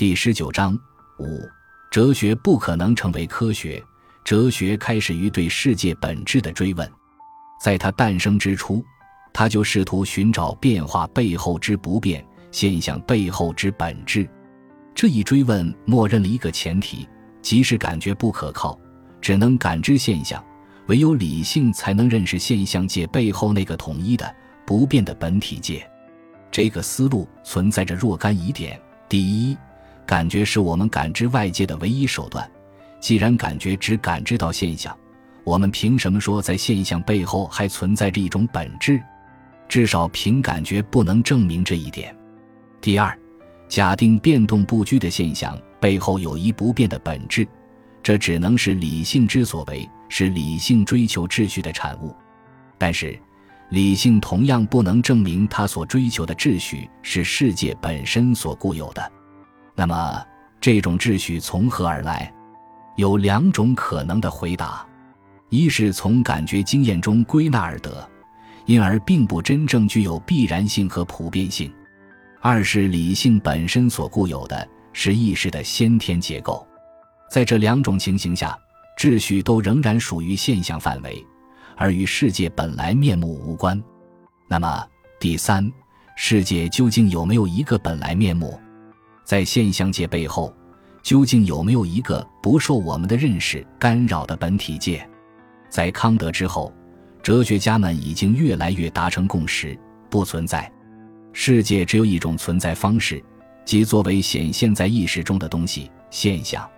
[0.00, 0.74] 第十九章
[1.18, 1.46] 五，
[1.90, 3.84] 哲学不可能成为科学。
[4.24, 6.90] 哲学开始于对世界本质的追问，
[7.62, 8.82] 在它诞生之初，
[9.30, 14.26] 他就试图寻找变化背后之不变，现象背后之本质。
[14.94, 17.06] 这一追问默认了一个前提，
[17.42, 18.80] 即是感觉不可靠，
[19.20, 20.42] 只能感知现象，
[20.86, 25.86] 唯有理性才能认识现象界背后那个统一的、不变的本体界。
[26.50, 29.54] 这个思路存在着若干疑点：第一，
[30.10, 32.50] 感觉是我们感知外界的唯一手段。
[32.98, 34.98] 既然感觉只感知到现象，
[35.44, 39.00] 我们凭什么说在现象背后还存在着一种本质？
[39.68, 42.12] 至少凭感觉不能证明这一点。
[42.80, 43.16] 第二，
[43.68, 47.46] 假定变动不居的现象背后有一不变的本质，
[48.02, 52.12] 这只能是理性之所为，是理性追求秩序的产物。
[52.76, 53.16] 但是，
[53.68, 59.12] 理性同样不能证明他所追求的秩序是世界本身所固有的。
[59.74, 60.24] 那么，
[60.60, 62.32] 这种秩序从何而来？
[62.96, 64.86] 有两种可能的回答：
[65.48, 68.06] 一是从感觉经验中归纳而得，
[68.66, 71.70] 因而并不真正具有必然性和普遍性；
[72.40, 76.66] 二是理性本身所固有的，是意识的先天结构。
[77.30, 78.58] 在这两种情形下，
[78.98, 81.24] 秩序都仍然属于现象范围，
[81.76, 83.82] 而与世界本来面目无关。
[84.46, 84.84] 那么，
[85.18, 85.72] 第三，
[86.16, 88.60] 世界究竟有没有一个本来面目？
[89.30, 90.52] 在现象界背后。
[91.04, 95.08] 究竟有没有一个不受我们的认识干扰的本体界？
[95.68, 96.74] 在康德之后，
[97.22, 99.78] 哲学家们已经越来越达成共识：
[100.10, 100.70] 不存在。
[101.32, 103.22] 世界只有一种存在方式，
[103.64, 106.68] 即作为显现在意识中的东西——现象。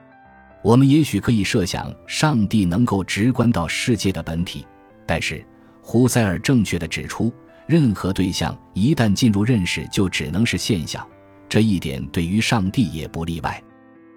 [0.63, 4.67] 我们也许可以设想上帝能够直观到世界的本体，
[5.07, 5.43] 但是
[5.81, 7.33] 胡塞尔正确的指出，
[7.67, 11.05] 任何对象一旦进入认识，就只能是现象。
[11.53, 13.63] 这一点对于上帝也不例外。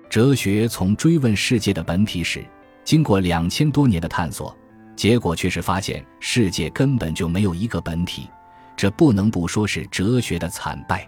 [0.09, 2.45] 哲学从追问世界的本体时，
[2.85, 4.57] 经过两千多年的探索，
[4.95, 8.29] 结果却是发现世界根本就没有一个本体，
[8.77, 11.05] 这不能不说是哲学的惨败。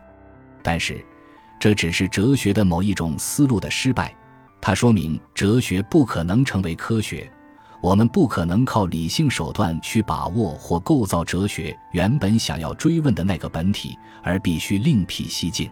[0.61, 1.01] 但是，
[1.57, 4.13] 这只是哲学的某一种思路的失败，
[4.59, 7.31] 它说明哲学不可能成为科学。
[7.79, 15.71] 我们不可能靠理性手段去把握或构造哲学原本想要追问的那个本体，而必须另辟蹊径。